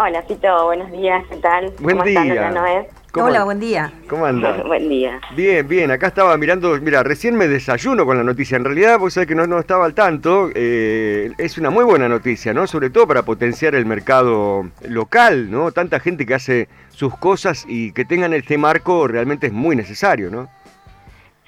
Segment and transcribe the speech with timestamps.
[0.00, 1.72] Hola, Fito, buenos días, ¿qué tal?
[1.80, 2.22] Buen ¿Cómo día.
[2.22, 2.88] están, Noé?
[3.10, 3.92] ¿Cómo Hola, buen día.
[4.08, 4.62] ¿Cómo anda?
[4.66, 5.20] Buen día.
[5.34, 9.14] Bien, bien, acá estaba mirando, mira, recién me desayuno con la noticia, en realidad, vos
[9.14, 12.68] sabés que no, no estaba al tanto, eh, es una muy buena noticia, ¿no?
[12.68, 15.72] Sobre todo para potenciar el mercado local, ¿no?
[15.72, 20.30] Tanta gente que hace sus cosas y que tengan este marco realmente es muy necesario,
[20.30, 20.48] ¿no?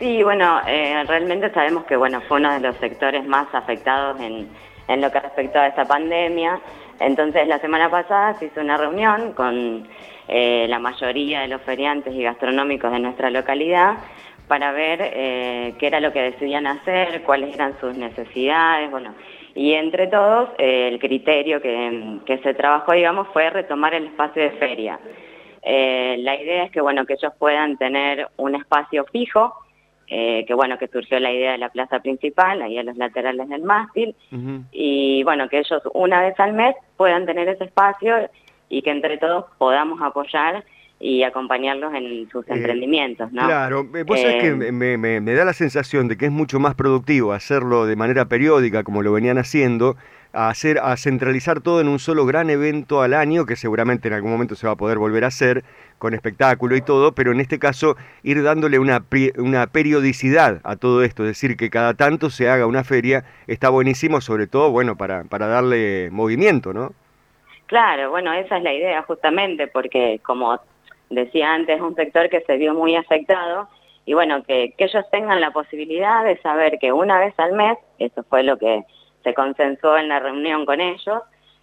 [0.01, 4.49] Sí, bueno, eh, realmente sabemos que bueno fue uno de los sectores más afectados en,
[4.89, 6.59] en lo que respecta a esta pandemia.
[7.01, 9.89] Entonces, la semana pasada se hizo una reunión con
[10.29, 13.95] eh, la mayoría de los feriantes y gastronómicos de nuestra localidad
[14.47, 19.15] para ver eh, qué era lo que decidían hacer, cuáles eran sus necesidades, bueno,
[19.55, 24.43] y entre todos eh, el criterio que, que se trabajó, digamos, fue retomar el espacio
[24.43, 25.01] de feria.
[25.63, 29.55] La idea es que, bueno, que ellos puedan tener un espacio fijo,
[30.13, 33.49] eh, que bueno, que surgió la idea de la plaza principal, ahí a los laterales
[33.49, 34.17] del mástil,
[34.73, 38.29] y bueno, que ellos una vez al mes puedan tener ese espacio
[38.69, 40.65] y que entre todos podamos apoyar
[41.03, 43.47] y acompañarlos en sus Eh, emprendimientos, ¿no?
[43.47, 46.31] Claro, eh, vos sabés que Eh, me, me- me da la sensación de que es
[46.31, 49.97] mucho más productivo hacerlo de manera periódica, como lo venían haciendo,
[50.35, 54.15] a, hacer, a centralizar todo en un solo gran evento al año, que seguramente en
[54.15, 55.65] algún momento se va a poder volver a hacer,
[55.99, 59.03] con espectáculo y todo, pero en este caso ir dándole una,
[59.39, 63.71] una periodicidad a todo esto, es decir, que cada tanto se haga una feria, está
[63.71, 66.93] buenísimo, sobre todo, bueno, para, para darle movimiento, ¿no?
[67.67, 70.59] Claro, bueno, esa es la idea justamente, porque como
[71.11, 73.69] decía antes, es un sector que se vio muy afectado
[74.07, 77.77] y bueno, que, que ellos tengan la posibilidad de saber que una vez al mes,
[77.99, 78.85] eso fue lo que
[79.23, 81.23] se consensuó en la reunión con ellos,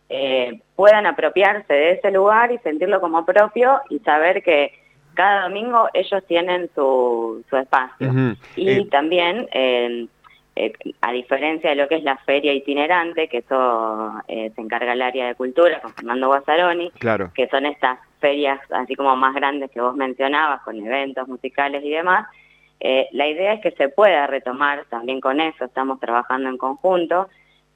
[0.09, 4.71] eh, puedan apropiarse de ese lugar y sentirlo como propio y saber que
[5.13, 8.13] cada domingo ellos tienen su, su espacio.
[8.55, 10.07] Y Eh, también, eh,
[11.01, 15.27] a diferencia de lo que es la feria itinerante, que eso se encarga el área
[15.27, 17.31] de cultura con Fernando Guazzaroni, claro.
[17.35, 21.89] que son estas ferias así como más grandes que vos mencionabas, con eventos musicales y
[21.89, 22.27] demás,
[22.79, 27.27] eh, la idea es que se pueda retomar también con eso, estamos trabajando en conjunto,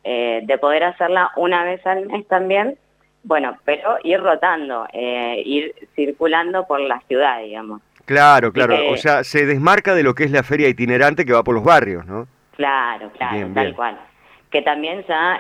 [0.03, 2.78] eh, de poder hacerla una vez al mes también,
[3.24, 7.81] bueno, pero ir rotando, eh, ir circulando por la ciudad, digamos.
[8.06, 8.75] Claro, claro.
[8.75, 11.53] que- O sea, se desmarca de lo que es la feria itinerante que va por
[11.56, 12.28] los barrios, ¿no?
[12.56, 13.75] Claro, claro, Bien, tal bien.
[13.75, 14.00] cual.
[14.50, 15.40] Que también ya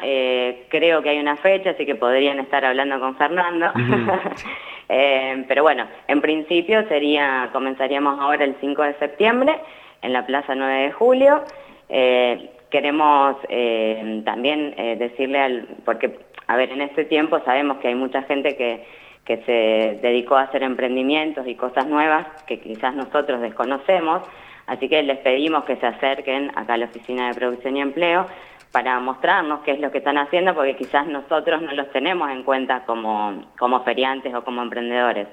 [0.69, 3.71] creo que hay una fecha, así que podrían estar hablando con Fernando.
[4.93, 9.57] Eh, pero bueno, en principio sería, comenzaríamos ahora el 5 de septiembre
[10.01, 11.45] en la Plaza 9 de Julio.
[11.87, 17.95] Eh, queremos eh, también decirle al, porque, a ver, en este tiempo sabemos que hay
[17.95, 18.85] mucha gente que,
[19.23, 24.23] que se dedicó a hacer emprendimientos y cosas nuevas que quizás nosotros desconocemos,
[24.67, 28.25] así que les pedimos que se acerquen acá a la Oficina de Producción y Empleo
[28.71, 32.43] para mostrarnos qué es lo que están haciendo, porque quizás nosotros no los tenemos en
[32.43, 35.27] cuenta como, como feriantes o como emprendedores.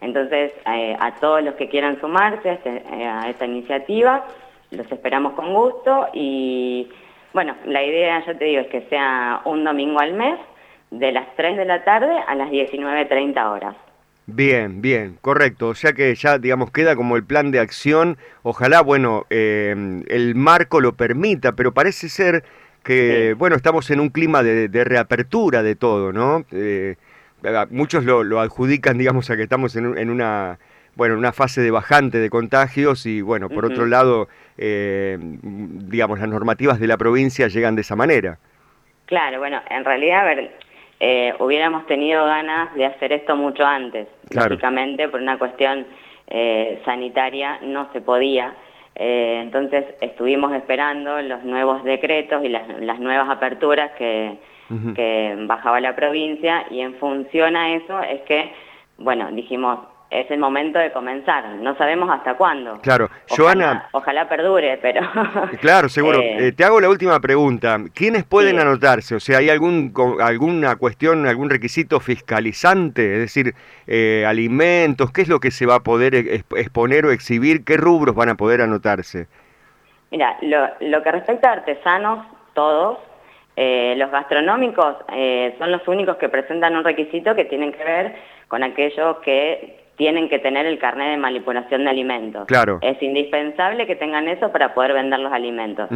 [0.00, 4.24] Entonces, eh, a todos los que quieran sumarse a, este- eh, a esta iniciativa,
[4.70, 6.88] los esperamos con gusto y,
[7.32, 10.38] bueno, la idea, ya te digo, es que sea un domingo al mes,
[10.90, 13.74] de las 3 de la tarde a las 19.30 horas.
[14.26, 15.68] Bien, bien, correcto.
[15.68, 18.16] O sea que ya, digamos, queda como el plan de acción.
[18.42, 19.74] Ojalá, bueno, eh,
[20.08, 22.44] el marco lo permita, pero parece ser
[22.84, 23.32] que, Sí.
[23.34, 26.44] bueno, estamos en un clima de, de reapertura de todo, ¿no?
[26.52, 26.96] Eh,
[27.70, 30.58] muchos lo, lo adjudican, digamos, a que estamos en, en una,
[30.94, 36.20] bueno, en una fase de bajante de contagios y, bueno, por otro lado, eh, digamos,
[36.20, 38.38] las normativas de la provincia llegan de esa manera.
[39.06, 40.50] Claro, bueno, en realidad, a ver,
[41.00, 44.08] eh, hubiéramos tenido ganas de hacer esto mucho antes.
[44.30, 44.50] Claro.
[44.50, 45.86] Lógicamente, por una cuestión
[46.28, 48.54] eh, sanitaria no se podía.
[48.96, 54.38] Eh, entonces estuvimos esperando los nuevos decretos y las, las nuevas aperturas que,
[54.94, 58.52] que bajaba la provincia y en función a eso es que,
[58.98, 59.80] bueno, dijimos,
[60.20, 61.44] es el momento de comenzar.
[61.56, 62.78] No sabemos hasta cuándo.
[62.82, 65.00] Claro, Ojalá- Joana, Ojalá perdure, pero...
[65.60, 66.20] Claro, seguro.
[66.20, 67.78] Eh, Eh, te hago la última pregunta.
[67.94, 68.60] ¿Quiénes pueden Sí.
[68.62, 69.14] anotarse?
[69.16, 73.14] O sea, ¿hay algún alguna cuestión, algún requisito fiscalizante?
[73.14, 73.54] Es decir,
[73.86, 77.64] eh, alimentos, ¿qué es lo que se va a poder ex- exponer o exhibir?
[77.64, 79.26] ¿Qué rubros van a poder anotarse?
[80.10, 82.24] Mira, lo, lo que respecta a artesanos,
[82.54, 82.98] todos,
[83.56, 88.14] eh, los gastronómicos eh, son los únicos que presentan un requisito que tienen que ver
[88.48, 92.46] con aquellos que tienen que tener el carnet de manipulación de alimentos.
[92.46, 92.78] Claro.
[92.82, 95.88] Es indispensable que tengan eso para poder vender los alimentos.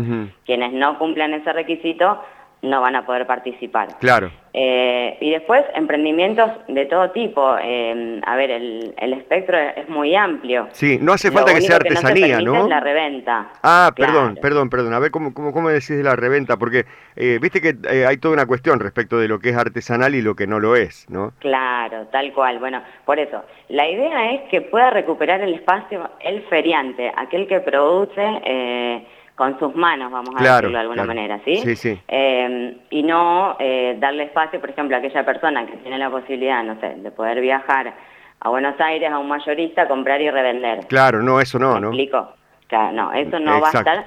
[0.44, 2.22] Quienes no cumplan ese requisito
[2.62, 3.98] no van a poder participar.
[4.00, 4.30] Claro.
[4.52, 7.56] Eh, y después, emprendimientos de todo tipo.
[7.62, 10.68] Eh, a ver, el, espectro es muy amplio.
[10.72, 12.64] Sí, no hace falta que sea artesanía, ¿no?
[12.64, 13.52] Es la reventa.
[13.62, 14.94] Ah, perdón, perdón, perdón.
[14.94, 16.56] A ver, ¿cómo, cómo, cómo decís de la reventa?
[16.56, 17.76] Porque eh, viste que
[18.06, 20.74] hay toda una cuestión respecto de lo que es artesanal y lo que no lo
[20.74, 21.32] es, ¿no?
[21.38, 22.58] Claro, tal cual.
[22.58, 27.60] Bueno, por eso, la idea es que pueda recuperar el espacio el feriante, aquel que
[27.60, 29.06] produce
[29.38, 31.58] con sus manos, vamos a decirlo de alguna manera, ¿sí?
[31.58, 31.98] Sí, sí.
[32.08, 36.64] Eh, y no eh, darle espacio, por ejemplo, a aquella persona que tiene la posibilidad,
[36.64, 37.94] no sé, de poder viajar
[38.40, 40.86] a Buenos Aires a un mayorista, comprar y revender.
[40.88, 41.88] Claro, no, eso no, ¿no?
[41.88, 42.34] explico?
[42.66, 44.04] Claro, no, eso no va a estar,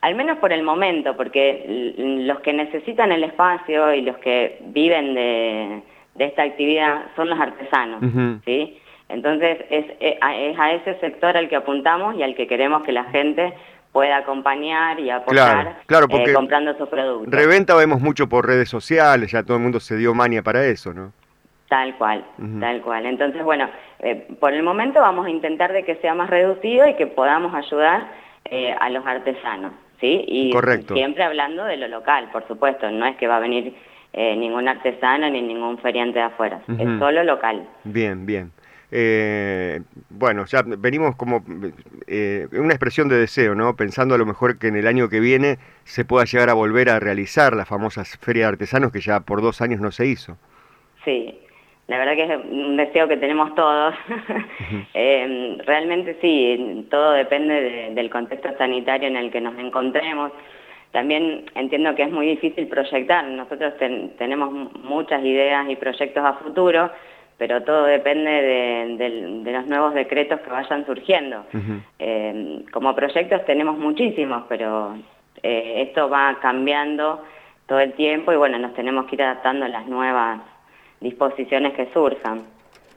[0.00, 5.14] al menos por el momento, porque los que necesitan el espacio y los que viven
[5.14, 5.82] de,
[6.18, 8.00] esta actividad son los artesanos,
[8.44, 8.78] ¿sí?
[9.08, 12.90] Entonces es, eh, es a ese sector al que apuntamos y al que queremos que
[12.90, 13.54] la gente
[13.96, 17.32] pueda acompañar y apoyar claro, eh, comprando sus productos.
[17.32, 20.92] Reventa vemos mucho por redes sociales, ya todo el mundo se dio mania para eso,
[20.92, 21.14] ¿no?
[21.70, 22.22] Tal cual,
[22.60, 23.06] tal cual.
[23.06, 23.70] Entonces, bueno,
[24.00, 27.54] eh, por el momento vamos a intentar de que sea más reducido y que podamos
[27.54, 28.06] ayudar
[28.44, 30.26] eh, a los artesanos, ¿sí?
[30.28, 30.92] Y Correcto.
[30.92, 33.74] siempre hablando de lo local, por supuesto, no es que va a venir
[34.12, 37.66] ningún artesano ni ningún feriante de afuera, es solo local.
[37.84, 38.52] Bien, bien.
[38.92, 39.80] Eh,
[40.10, 41.44] bueno, ya venimos como
[42.06, 43.74] eh, una expresión de deseo, ¿no?
[43.76, 46.88] Pensando a lo mejor que en el año que viene se pueda llegar a volver
[46.90, 50.36] a realizar la famosa Feria de Artesanos que ya por dos años no se hizo.
[51.04, 51.38] Sí,
[51.88, 53.94] la verdad que es un deseo que tenemos todos.
[54.98, 60.32] Eh, realmente sí, todo depende del contexto sanitario en el que nos encontremos.
[60.90, 63.24] También entiendo que es muy difícil proyectar.
[63.26, 63.74] Nosotros
[64.18, 66.90] tenemos muchas ideas y proyectos a futuro,
[67.38, 71.44] pero todo depende de, los nuevos decretos que vayan surgiendo.
[71.98, 74.96] Eh, como proyectos tenemos muchísimos, pero
[75.42, 77.22] eh, esto va cambiando
[77.66, 80.40] todo el tiempo y bueno, nos tenemos que ir adaptando a las nuevas
[81.00, 82.44] disposiciones que surjan.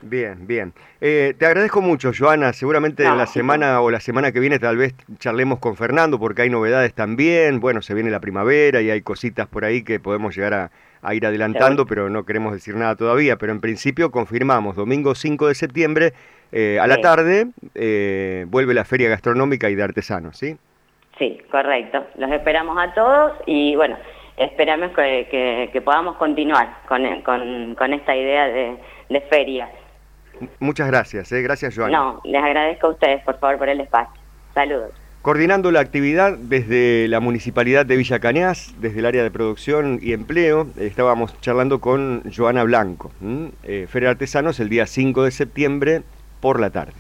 [0.02, 0.74] Bien, bien.
[1.02, 2.54] Eh, te agradezco mucho, Joana.
[2.54, 6.44] Seguramente en la semana o la semana que viene tal vez charlemos con Fernando porque
[6.44, 7.60] hay novedades también.
[7.60, 10.72] Bueno, se viene la primavera y hay cositas por ahí que podemos llegar a,
[11.02, 13.38] a ir adelantando, pero no queremos decir nada todavía.
[13.38, 16.14] Pero en principio confirmamos, domingo 5 de septiembre,
[16.52, 20.58] eh, a la tarde, eh, vuelve la Feria Gastronómica y de Artesanos, ¿sí?
[21.18, 22.06] Sí, correcto.
[22.18, 23.98] Los esperamos a todos y bueno,
[24.38, 27.04] esperamos que, podamos continuar con,
[27.76, 28.78] con, esta idea de,
[29.10, 29.70] de feria.
[30.60, 31.42] Muchas gracias, ¿eh?
[31.42, 31.98] gracias Joana.
[31.98, 34.22] No, les agradezco a ustedes, por favor, por el espacio.
[34.54, 34.92] Saludos.
[35.22, 40.14] Coordinando la actividad desde la Municipalidad de Villa Cañas, desde el área de producción y
[40.14, 43.12] empleo, estábamos charlando con Joana Blanco,
[43.64, 46.04] eh, Feria Artesanos, el día 5 de septiembre
[46.40, 46.94] por la tarde.